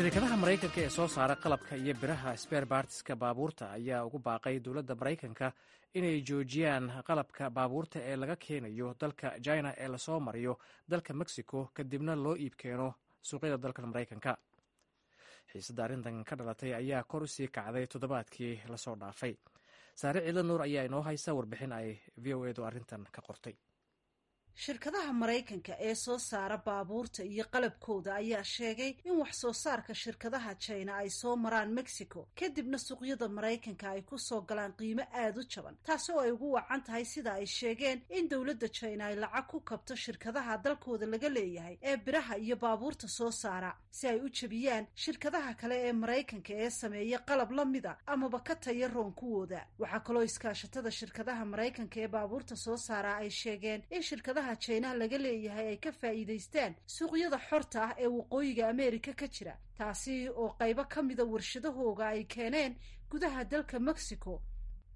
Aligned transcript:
shirkadaha 0.00 0.36
maraykanka 0.42 0.80
ee 0.80 0.88
soo 0.96 1.08
saara 1.08 1.34
qalabka 1.36 1.76
iyo 1.76 1.94
biraha 2.00 2.36
sber 2.36 2.64
bartiska 2.66 3.16
baabuurta 3.16 3.64
ayaa 3.76 4.04
ugu 4.06 4.18
baaqay 4.18 4.56
dowladda 4.64 4.94
maraykanka 4.94 5.52
inay 5.94 6.22
joojiyaan 6.28 6.86
qalabka 7.08 7.50
baabuurta 7.50 7.98
ee 8.10 8.16
laga 8.16 8.36
keenayo 8.36 8.94
dalka 9.00 9.28
china 9.44 9.70
ee 9.82 9.88
la 9.88 9.98
soo 9.98 10.20
mariyo 10.20 10.58
dalka 10.90 11.12
mexico 11.14 11.68
kadibna 11.74 12.14
loo 12.16 12.34
iibkeeno 12.36 12.94
suuqyada 13.22 13.58
dalka 13.64 13.82
maraykanka. 13.86 14.36
Xiisadda 15.52 15.84
arrintan 15.84 16.24
ka 16.24 16.36
dhalatay 16.36 16.74
ayaa 16.74 17.02
kor 17.04 17.22
u 17.22 17.26
sii 17.26 17.48
kacday 17.48 17.86
toddobaadkii 17.86 18.60
la 18.68 18.76
soo 18.76 18.96
dhaafay. 18.96 19.34
Saare 19.94 20.20
ciidan 20.24 20.46
nuur 20.46 20.62
ayaa 20.62 20.84
inoo 20.84 21.02
haysa 21.02 21.34
warbixin 21.34 21.72
ay 21.72 21.98
v 22.22 22.34
o 22.34 22.46
edu 22.46 22.64
arrintan 22.64 23.04
ka 23.12 23.20
qortay 23.22 23.54
shirkadaha 24.64 25.12
maraykanka 25.12 25.72
ee 25.80 25.94
soo 25.94 26.18
saara 26.18 26.56
baabuurta 26.66 27.24
iyo 27.24 27.44
qalabkooda 27.52 28.14
ayaa 28.14 28.44
sheegay 28.44 28.92
in 29.04 29.12
wax 29.20 29.32
soo 29.40 29.52
saarka 29.52 29.94
shirkadaha 29.94 30.54
jina 30.54 30.96
ay 30.96 31.08
soo 31.10 31.36
maraan 31.36 31.72
mexico. 31.72 32.28
Kadibna 32.38 32.78
suuqyada 32.78 33.28
maraykanka 33.28 33.90
ay 33.90 34.02
ku 34.02 34.18
soo 34.18 34.40
galaan 34.42 34.72
qiimo 34.76 35.02
aada 35.14 35.40
u 35.40 35.44
jaban 35.48 35.76
taasi 35.86 36.12
oo 36.12 36.20
ay 36.20 36.30
ugu 36.32 36.52
wacan 36.52 36.82
tahay 36.84 37.04
sida 37.04 37.32
ay 37.40 37.46
sheegeen 37.46 38.02
in 38.10 38.28
dowladda 38.28 38.68
jina 38.68 39.04
ay 39.08 39.16
lacag 39.16 39.46
ku 39.48 39.60
kabto 39.60 39.96
shirkadaha 39.96 40.58
dalkooda 40.64 41.06
laga 41.06 41.28
leeyahay 41.28 41.78
ee 41.82 41.96
biraha 41.96 42.36
iyo 42.36 42.56
baabuurta 42.56 43.08
soo 43.08 43.30
saara 43.30 43.72
si 43.90 44.08
ay 44.12 44.20
u 44.20 44.28
jebiyaan 44.28 44.86
shirkadaha 44.94 45.54
kale 45.56 45.76
ee 45.88 45.92
maraykanka 45.92 46.52
ee 46.52 46.70
sameeya 46.70 47.18
qalab 47.28 47.50
la 47.52 47.64
mida 47.64 47.96
amaba 48.06 48.40
ka 48.44 48.54
taya 48.54 48.88
roon 48.92 49.12
kuwooda 49.14 49.64
waxaa 49.78 50.00
kaloo 50.04 50.22
iskaashatada 50.28 50.90
shirkadaha 50.90 51.44
maraykanka 51.44 51.96
ee 52.04 52.08
baabuurta 52.08 52.56
soo 52.56 52.76
saara 52.76 53.16
ay 53.24 53.30
sheegeen 53.30 53.82
in 53.90 54.02
shirkadaha 54.02 54.49
jinaha 54.56 54.94
laga 54.94 55.18
leeyahay 55.18 55.66
ay 55.68 55.76
ka 55.76 55.90
faa'iidaystaan 55.92 56.72
suuqyada 56.86 57.38
xorta 57.48 57.78
ah 57.84 57.94
ee 57.98 58.06
waqooyiga 58.06 58.68
ameerika 58.70 59.12
ka 59.14 59.26
jira 59.28 59.54
taasi 59.78 60.28
oo 60.28 60.48
qaybo 60.60 60.84
ka 60.88 61.02
mida 61.02 61.24
warshadahooga 61.24 62.06
ay 62.14 62.24
keeneen 62.24 62.76
gudaha 63.10 63.44
dalka 63.44 63.78
mexico. 63.78 64.42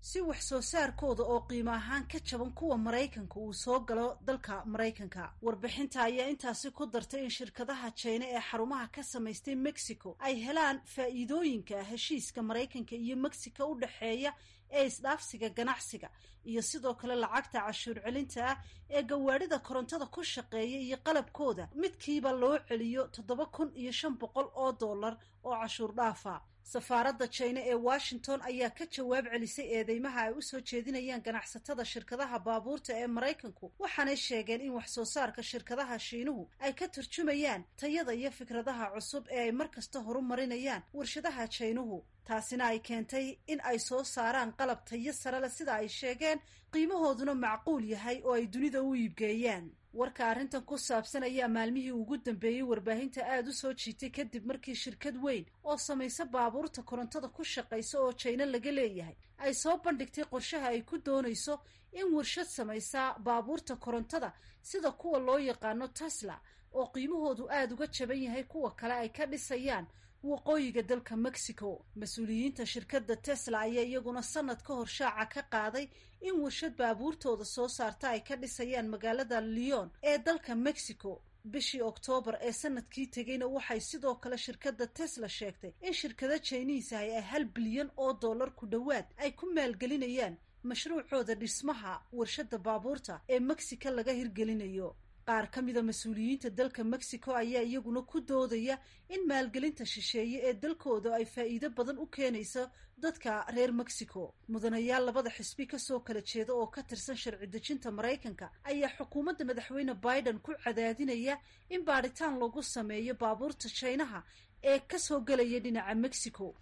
Si 0.05 0.21
wax 0.21 0.41
soo 0.49 0.61
saarkooda 0.61 1.23
oo 1.25 1.41
qiimo 1.49 1.71
ahaan 1.73 2.05
ka 2.07 2.19
jaban 2.21 2.53
kuwa 2.53 2.77
maraykanka 2.79 3.41
uu 3.41 3.53
soo 3.53 3.81
galo 3.81 4.19
dalka 4.27 4.63
maraykanka. 4.67 5.33
Warbixinta 5.43 6.03
ayaa 6.03 6.29
intaasi 6.29 6.71
ku 6.71 6.87
dartay 6.87 7.25
in 7.25 7.31
shirkadaha 7.31 7.89
jina 7.97 8.27
ee 8.29 8.41
xarumaha 8.51 8.89
ka 8.93 9.03
samaystay 9.03 9.55
mexico 9.57 10.17
ay 10.21 10.35
helaan 10.45 10.81
faa'iidooyinka 10.85 11.83
heshiiska 11.91 12.43
maraykanka 12.43 12.95
iyo 12.97 13.17
mexico 13.17 13.65
u 13.73 13.75
dhexeeya 13.81 14.33
ee 14.79 14.85
isdhaafsiga 14.91 15.49
ganacsiga 15.59 16.09
iyo 16.51 16.63
sidoo 16.63 16.95
kale 17.01 17.15
lacagta 17.25 17.59
cashuur 17.67 17.99
celinta 18.05 18.41
ah 18.51 18.57
ee 18.91 19.03
gawaadhida 19.03 19.59
korontada 19.67 20.07
ku 20.15 20.21
shaqeeya 20.35 20.79
iyo 20.87 20.97
qalabkooda. 21.07 21.65
Midkiiba 21.83 22.31
loo 22.33 22.59
celiyo 22.69 23.03
toddoba 23.15 23.47
kun 23.47 23.71
iyo 23.83 23.93
shan 23.93 24.15
boqol 24.21 24.47
oo 24.63 24.73
dollar 24.73 25.15
oo 25.45 25.55
cashuur 25.63 25.93
dhaafa. 25.99 26.41
Safaaradda 26.73 27.27
jina 27.37 27.61
ee 27.71 27.75
washington 27.89 28.41
ayaa 28.51 28.71
ka 28.79 28.85
jawaab 28.95 29.25
celisay 29.33 29.67
eedeymaha 29.77 30.21
ay 30.27 30.33
u 30.39 30.43
soo 30.43 30.61
jeedinayaan 30.71 31.23
ganacsatada 31.27 31.85
shirkadaha 31.85 32.39
baabuurta 32.47 32.93
ee 33.03 33.07
maraykanku 33.17 33.73
waxaanay 33.83 34.17
sheegeen 34.17 34.61
in 34.61 34.73
wax 34.77 34.89
soo 34.97 35.05
saarka 35.05 35.43
shirkadaha 35.43 35.99
shiinuhu 35.99 36.49
ay 36.65 36.73
ka 36.73 36.89
turjumayaan 36.89 37.65
tayada 37.77 38.13
iyo 38.21 38.31
fikradaha 38.39 38.85
cusub 38.95 39.25
ee 39.31 39.41
ay 39.45 39.53
mar 39.53 39.69
kasta 39.77 39.99
horumarinayaan 40.07 40.83
warshadaha 40.99 41.45
jaynuhu 41.57 41.97
taasina 42.25 42.65
ay 42.67 42.79
keentay 42.81 43.39
in 43.47 43.61
ay 43.65 43.79
soo 43.79 44.03
saaraan 44.05 44.53
qalab 44.59 44.85
tayo 44.85 45.13
sare 45.13 45.41
leh 45.41 45.51
sida 45.51 45.75
ay 45.75 45.89
sheegeen 45.89 46.39
qiimahooduna 46.73 47.35
macquul 47.35 47.85
yahay 47.85 48.21
oo 48.25 48.33
ay 48.35 48.47
dunida 48.47 48.83
u 48.83 48.95
iibgeeyaan. 48.95 49.71
Warka 49.95 50.27
arrintan 50.27 50.63
ku 50.67 50.75
saabsan 50.79 51.23
ayaa 51.23 51.49
maalmihii 51.49 51.93
ugu 51.93 52.17
dambeeyey 52.17 52.63
warbaahinta 52.63 53.23
aada 53.27 53.49
u 53.51 53.53
soo 53.53 53.73
jiitay 53.73 54.11
kadib 54.11 54.47
markii 54.47 54.75
shirkad 54.75 55.17
weyn 55.23 55.45
oo 55.65 55.77
samaysa 55.77 56.25
baabuurta 56.25 56.83
korontada 56.83 57.29
ku 57.29 57.45
shaqaysa 57.45 58.01
oo 58.01 58.13
jayna 58.13 58.45
laga 58.47 58.71
leeyahay 58.73 59.15
ay 59.39 59.55
soo 59.55 59.77
bandhigtay 59.85 60.25
qorshaha 60.25 60.69
ay 60.75 60.83
ku 60.83 60.99
doonayso 60.99 61.61
in 61.93 62.11
warshad 62.15 62.47
samaysa 62.47 63.15
baabuurta 63.23 63.77
korontada 63.77 64.33
sida 64.63 64.91
kuwa 64.93 65.19
loo 65.19 65.39
yaqaano 65.39 65.89
tesla 65.89 66.41
oo 66.73 66.87
qiimahoodu 66.95 67.47
aada 67.51 67.75
uga 67.75 67.87
jaban 67.87 68.23
yahay 68.23 68.45
kuwa 68.45 68.71
kale 68.75 68.95
ay 68.95 69.09
ka 69.09 69.27
dhisayaan 69.27 69.87
waqooyiga 70.31 70.83
dalka 70.91 71.17
mexico. 71.17 71.69
Mas'uuliyiinta 72.01 72.67
shirkadda 72.67 73.17
tesla 73.17 73.59
ayaa 73.67 73.85
iyaguna 73.91 74.23
sanad 74.23 74.61
ka 74.67 74.73
hor 74.75 74.87
shaaca 74.99 75.27
ka 75.35 75.43
qaaday 75.55 75.87
in 76.29 76.35
warshad 76.43 76.75
baabuurtooda 76.81 77.45
soo 77.45 77.69
saarta 77.69 78.09
ay 78.15 78.21
ka 78.29 78.35
dhisayaan 78.37 78.89
magaalada 78.95 79.41
leon 79.41 79.91
ee 80.03 80.19
dalka 80.19 80.55
mexico. 80.55 81.21
Bishii 81.53 81.83
oktoobar 81.83 82.37
ee 82.41 82.53
sannadkii 82.53 83.07
tegeyna 83.17 83.47
waxay 83.47 83.81
sidoo 83.81 84.15
kale 84.23 84.37
shirkadda 84.39 84.87
tesla 84.87 85.29
sheegtay 85.29 85.73
in 85.87 85.93
shirkado 85.93 86.37
jiniisahay 86.49 87.11
ay 87.17 87.23
hal 87.31 87.45
bilyan 87.55 87.91
oo 87.97 88.13
dollar 88.23 88.51
ku 88.59 88.65
dhowaad 88.67 89.07
ay 89.23 89.31
ku 89.39 89.45
maalgelinayaan 89.57 90.37
mashruucooda 90.71 91.35
dhismaha 91.43 91.93
warshadda 92.19 92.59
baabuurta 92.59 93.21
ee 93.29 93.41
mexico 93.51 93.91
laga 93.91 94.13
hirgelinayo 94.21 94.89
qaar 95.27 95.47
ka 95.51 95.63
mida 95.63 95.83
mas'uuliyiinta 95.83 96.51
dalka 96.59 96.85
mexico 96.85 97.35
ayaa 97.43 97.63
iyaguna 97.63 98.03
ku 98.11 98.21
doodaya 98.21 98.77
in 99.15 99.27
maalgelinta 99.31 99.85
shisheeye 99.87 100.39
ee 100.49 100.53
dalkooda 100.63 101.15
ay 101.19 101.25
faa'iido 101.35 101.69
badan 101.79 101.99
u 101.99 102.07
keenayso 102.07 102.63
dadka 103.05 103.31
reer 103.55 103.73
mexico. 103.73 104.35
Mudanayaal 104.49 105.05
labada 105.07 105.31
xisbi 105.37 105.67
ka 105.67 105.79
soo 105.79 106.01
kala 106.01 106.21
jeeda 106.31 106.53
oo 106.55 106.67
ka 106.75 106.83
tirsan 106.83 107.17
sharci 107.17 107.47
dejinta 107.55 107.91
maraykanka 107.91 108.47
ayaa 108.71 108.91
xukuumadda 108.99 109.45
madaxweyne 109.51 109.95
biden 110.07 110.39
ku 110.45 110.53
cadaadinaya 110.65 111.35
in 111.75 111.83
baadhitaan 111.89 112.39
lagu 112.43 112.63
sameeyo 112.63 113.15
baabuurta 113.23 113.69
jaynaha 113.81 114.21
ee 114.63 114.79
ka 114.91 114.99
soo 114.99 115.21
gelaya 115.29 115.59
dhinaca 115.65 115.95
mexico. 115.95 116.55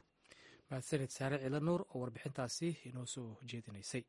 Mahadsanid 0.70 1.10
saare 1.10 1.36
ciila 1.42 1.60
nuur 1.60 1.80
oo 1.94 2.00
warbixintaasi 2.02 2.68
inoo 2.88 3.06
soo 3.06 3.28
jeedinaysay 3.50 4.02